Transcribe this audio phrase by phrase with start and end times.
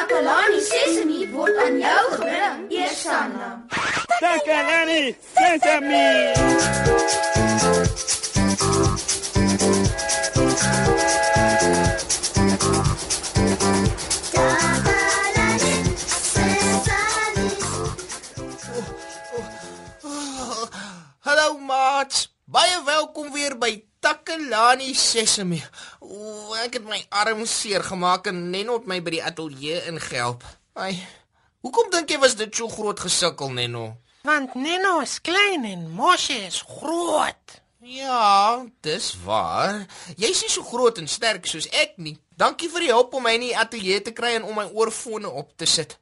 [0.00, 3.48] Takalani Sesemi word aan jou gebring, Eersanna.
[4.16, 6.08] Takalani Sesemi.
[21.28, 22.32] Hallo maats.
[22.48, 25.60] Baie welkom weer by Takalani Sesemi.
[26.60, 30.42] Ek het my arm seer gemaak en Nenno het my by die ateljee ingehelp.
[30.76, 30.92] Ai.
[31.64, 33.94] Hoekom dink jy was dit so groot gesukkel, Nenno?
[34.28, 37.54] Want Neno is klein en Moshe is groot.
[37.80, 39.86] Ja, dis waar.
[40.20, 42.18] Jy's nie so groot en sterk soos ek nie.
[42.36, 45.32] Dankie vir die hulp om my in die ateljee te kry en om my oorfone
[45.32, 45.96] op te sit.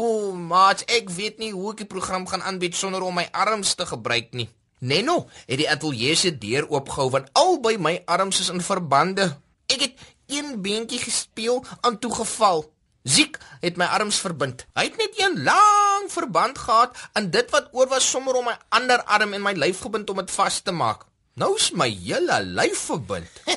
[0.00, 3.76] O, maat, ek weet nie hoe ek die program gaan aanbied sonder om my arms
[3.76, 4.48] te gebruik nie.
[4.80, 9.28] Nenno het die ateljee se deur oopgehou want albei my arms is in verbande.
[9.70, 9.94] Ek het
[10.26, 12.64] een beentjie gespeel aan toegeval.
[13.02, 14.66] Ziek het my arms verbind.
[14.76, 18.56] Hy het net een lang verband gehad en dit wat oor was sommer om my
[18.68, 21.06] ander arm en my lyf gebind om dit vas te maak.
[21.40, 23.30] Nou is my hele lyf verbind.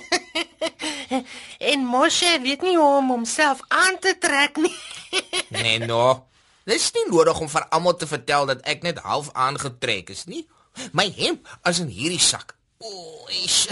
[1.59, 4.75] En Moshe weet nie hoe om homself aan te trek nie.
[5.53, 6.25] Nee, no.
[6.65, 10.47] Dis nie nodig om vir almal te vertel dat ek net half aangetrek is nie.
[10.91, 12.55] My hemp is in hierdie sak.
[12.83, 13.67] O, is.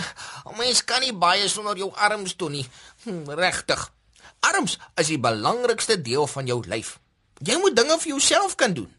[0.58, 2.66] Mens kan nie baie sonder jou arms doen nie.
[3.04, 3.92] Hm, Regtig.
[4.40, 7.00] Arms is die belangrikste deel van jou lyf.
[7.44, 8.90] Jy moet dinge vir jouself kan doen.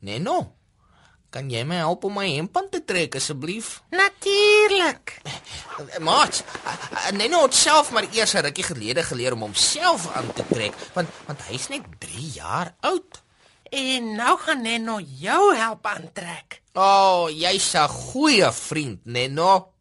[0.00, 0.54] Nee, no.
[1.30, 3.82] Kan jy my help om my hemp aan te trek asseblief?
[3.92, 5.18] Natuurlik.
[6.00, 6.40] Maat,
[7.12, 11.08] Neno het self maar eers 'n rukkie gelede geleer om homself aan te trek, want
[11.26, 13.22] want hy's net 3 jaar oud.
[13.70, 16.62] En nou gaan Neno jou help aantrek.
[16.72, 19.72] O, oh, jy's 'n goeie vriend, Neno.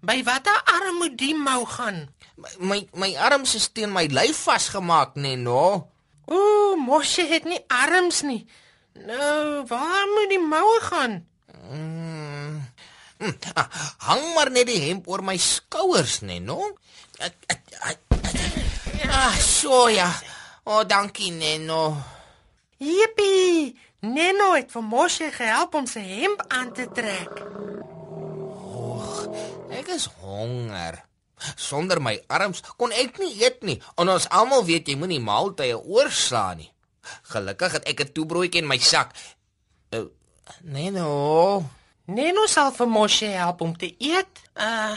[0.00, 2.08] By watter arm moet die mou gaan?
[2.36, 5.90] My my, my arms is teen my lyf vasgemaak, Neno.
[6.26, 8.46] Ooh, Moshe het nie arms nie.
[8.94, 11.26] Nou, waar moet die moue gaan?
[11.70, 12.72] Mm.
[13.18, 13.66] Hm, ah,
[13.98, 16.74] hang maar net die hemp oor my skouers, Neno.
[19.10, 20.10] Ah, so ja.
[20.64, 22.13] O, oh, dankie, Neno.
[22.78, 23.74] Jippie!
[24.04, 27.40] Neno het vir Moshe gehelp om sy hemp aan te trek.
[29.72, 31.00] Ek is honger.
[31.56, 33.78] Sonder my arms kon ek nie eet nie.
[34.00, 36.70] En ons almal weet jy moenie maaltye oorslaan nie.
[37.32, 39.12] Gelukkig het ek 'n toebroodjie in my sak.
[39.92, 40.06] Uh,
[40.62, 41.64] nee no.
[42.06, 44.40] Neno sal vir Moshe help om te eet.
[44.56, 44.96] Uh,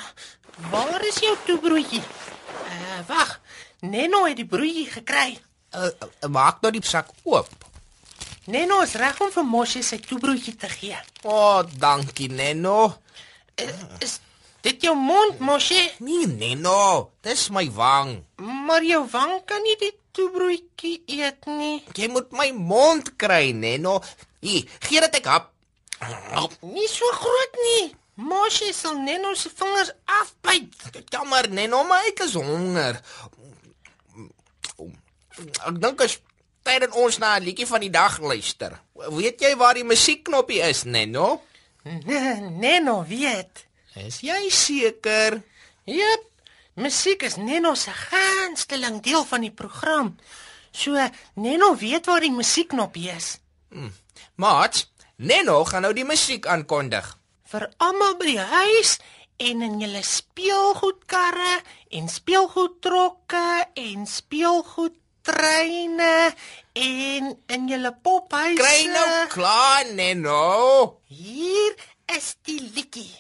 [0.71, 2.03] waar is jou toebroodjie?
[2.67, 3.39] Uh, wag.
[3.79, 5.39] Neno het die broodjie gekry.
[5.75, 5.91] Uh,
[6.23, 7.47] uh, maak nou die sak oop.
[8.47, 10.95] Neno is reg om vir Moshe sy toebroodjie te gee.
[11.27, 12.93] O, oh, dankie Neno.
[13.59, 14.21] Uh, is
[14.63, 15.81] dit jou mond, Moshe?
[15.99, 18.13] Nee Neno, dis my wang.
[18.39, 21.81] Maar jou wang kan nie die toebroodjie eet nie.
[21.99, 23.97] Jy moet my mond kry, Neno.
[24.39, 25.51] Hier, gee dit ek hap.
[26.63, 27.83] Nie so groot nie.
[28.15, 29.91] Moshe sal Neno se vingers
[30.21, 31.03] afbyt.
[31.11, 33.03] Jammer Neno, maar ek is honger.
[35.67, 36.15] Ek dink as
[36.67, 38.79] tyd dat ons na 'n liedjie van die dag luister.
[38.94, 41.41] Weet jy waar die musiekknoppie is, Neno?
[42.63, 43.66] Neno weet.
[43.95, 45.41] Is jy seker?
[45.85, 46.23] Jep.
[46.77, 50.16] Musiek is Neno se gunsteling deel van die program.
[50.72, 53.39] So Neno weet waar die musiekknopie is.
[54.35, 57.17] Maat, Neno gaan nou die musiek aankondig.
[57.50, 58.97] Vir almal by die huis
[59.38, 64.06] en in julle speelgoedkarre en speelgoedtrokke en
[65.27, 66.33] speelgoedtreine
[66.73, 68.61] en in julle pophuise.
[68.61, 70.99] Kry nou klaar, Neno.
[71.07, 71.75] Hier
[72.17, 73.11] is die liedjie.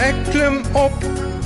[0.00, 1.19] Ek klim op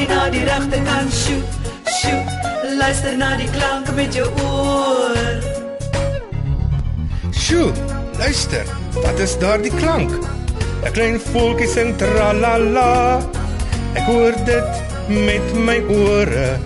[0.00, 1.44] swaai na die regterkant, shoot,
[2.00, 2.28] shoot,
[2.78, 5.40] luister na die klanke met jou oor.
[7.32, 7.72] Sjoe,
[8.18, 8.64] luister,
[9.02, 10.10] wat is daardie klank?
[10.84, 13.20] 'n Klein voeltjie sing tralala.
[13.94, 14.70] Ek hoor dit
[15.08, 16.56] met my ore.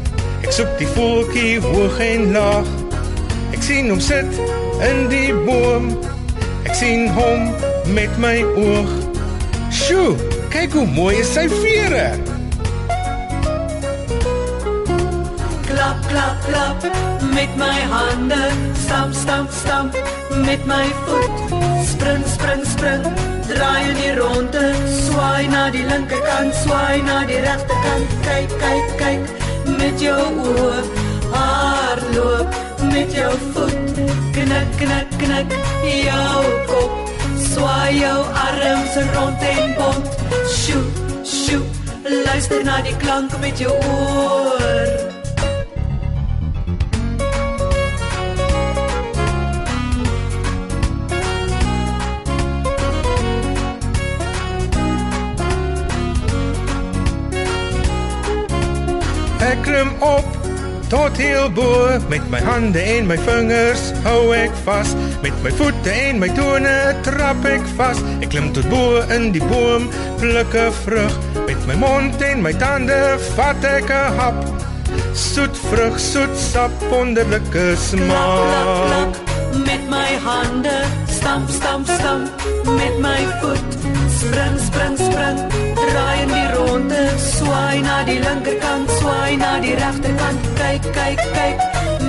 [0.45, 2.69] Ek soek die voeltjie hoog en laag.
[3.53, 4.31] Ek sien hom sit
[4.91, 5.91] in die boom.
[6.65, 7.51] Ek sien hom
[7.95, 8.95] met my oog.
[9.71, 10.15] Sjoe,
[10.51, 12.34] kyk hoe mooi is sy vere.
[15.85, 16.83] Klap, klap, klap
[17.35, 18.43] met my hande.
[18.75, 19.93] Stamp, stamp, stamp
[20.47, 21.37] met my voet.
[21.85, 23.03] Spring, spring, spring.
[23.49, 24.63] Draai in die ronde.
[24.89, 28.17] Swaai na die linkerkant, swaai na die regterkant.
[28.25, 30.81] Kyk, kyk, kyk met jou oë.
[31.35, 32.57] Hardloop
[32.89, 34.01] met jou voet.
[34.33, 37.17] Knik, knik, knik jou kop.
[37.51, 40.09] Swaai jou arms rond en bond.
[40.49, 40.87] Sjoe,
[41.29, 41.61] sjoe.
[42.09, 45.14] Luister na die klank met jou oor.
[59.75, 60.37] Ek klim op
[60.87, 64.93] tot heel bo met my hande en my vingers hou ek vas
[65.25, 69.43] met my voete en my tone trap ek vas ek klim tot bo in die
[69.51, 69.91] boom
[70.23, 71.19] pluk 'n vrug
[71.51, 73.03] met my mond en my tande
[73.35, 74.39] vat ek 'n hap
[75.11, 80.85] soet vrug soet sap wonderlike Klap, klap, smaak klap met my hande.
[81.07, 82.31] Stamp, stamp, stamp
[82.65, 83.71] met my voet.
[84.19, 85.39] Spring, spring, spring.
[85.75, 87.03] Draai in die ronde.
[87.19, 88.74] Swaai na die linkerkant,
[89.35, 90.41] swaai na die regterkant.
[90.59, 91.59] Kyk, kyk, kyk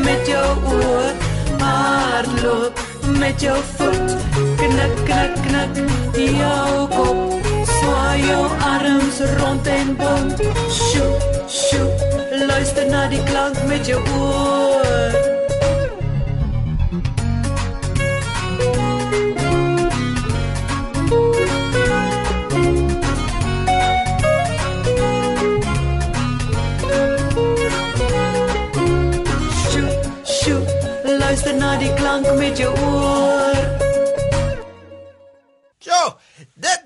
[0.03, 1.13] met jou oë.
[1.59, 2.79] Hardloop
[3.19, 4.15] met jou voet.
[4.57, 7.41] Knik, knik, knik jou kop.
[7.65, 10.39] Swaai jou arms rond en bond.
[10.69, 11.17] Sjoe,
[11.47, 11.89] sjoe.
[12.47, 14.74] Luister na die klank met jou oor.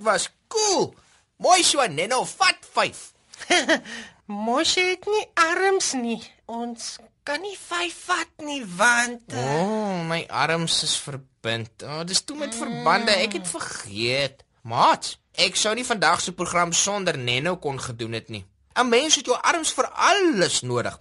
[0.09, 0.93] Was cool.
[1.37, 3.13] Mooi so, Nenno, vat 5.
[4.45, 6.19] Moshe het nie arms nie.
[6.49, 11.85] Ons kan nie vyf vat nie want O, uh, oh, my arms is verbind.
[11.85, 13.13] O, oh, dis toe met verbande.
[13.13, 14.43] Ek het vergeet.
[14.69, 18.43] Maat, ek sou nie vandag se program sonder Nenno kon gedoen het nie.
[18.79, 20.97] 'n Mens het jou arms vir alles nodig.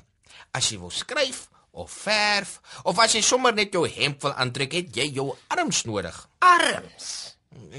[0.53, 4.73] As jy wil skryf of verf of as jy sommer net jou hemp wil aantrek,
[4.73, 6.29] het jy jou arms nodig.
[6.39, 7.38] arms.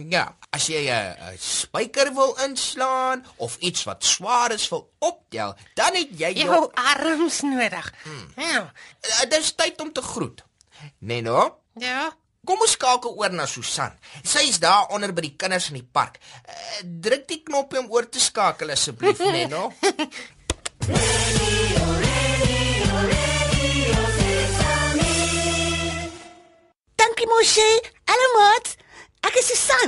[0.09, 5.55] Ja, as jy 'n uh, spyker wil inslaan of iets wat swaar is wil optel,
[5.75, 7.93] dan het jy jou Jou arms nodig.
[8.35, 8.71] Ja.
[9.01, 10.43] uh, dis tyd om te groet.
[10.99, 12.11] Nenno, Ja.
[12.45, 13.91] Kom ons skakel oor na Susan.
[14.23, 16.17] Sy is daar onder by die kinders in die park.
[16.47, 19.73] Uh, druk die knoppie om oor te skakel asseblief, Nenno.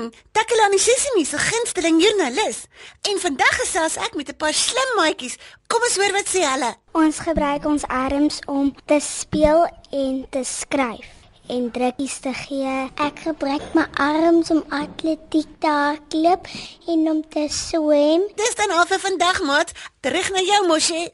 [0.02, 2.66] is Susan, Takelani Sesimi se gunsteling joernalis.
[3.02, 5.38] En vandag gesels ek met 'n paar slim maatjies.
[5.68, 6.76] Kom ons hoor wat sê hulle.
[6.92, 11.08] Ons gebruik ons arms om te speel en te skryf
[11.48, 12.90] en drukkies te gee.
[12.96, 16.48] Ek gebruik my arms om atletiek te hardloop
[16.88, 18.22] en om te swem.
[18.36, 19.72] Dis dan al vir vandag maat.
[20.00, 21.12] Terug na jou Moshe.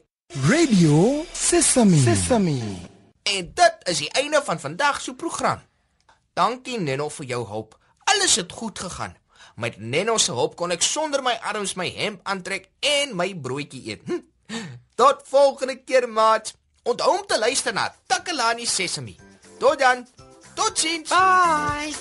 [0.48, 1.96] Radio Sesame.
[1.96, 2.60] Sesame.
[3.22, 5.60] En dit is die einde van vandag se program.
[6.34, 7.78] Dankie Nenno vir jou hulp.
[8.12, 9.16] Alles het goed gegaan.
[9.56, 13.82] Met Nenno se hulp kon ek sonder my arms my hemp aantrek en my broodjie
[13.90, 14.02] eet.
[14.06, 14.20] Hm.
[14.94, 16.54] Tot volgende keer, maat.
[16.82, 19.16] Onthou om te luister na Takalani Sesemi.
[19.58, 20.06] Tot dan.
[20.54, 21.10] Totsiens.
[21.10, 21.92] Bye.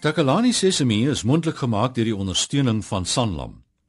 [0.00, 3.67] Takalani Sesemi is mondelik gemaak deur die ondersteuning van Sanlam.